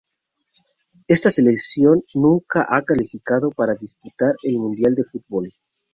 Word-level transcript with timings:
Esta 1.07 1.29
selección 1.29 2.01
nunca 2.15 2.65
ha 2.67 2.81
calificado 2.81 3.51
para 3.51 3.75
disputar 3.75 4.33
el 4.41 4.55
mundial 4.57 4.95
de 4.95 5.03
fútbol. 5.03 5.51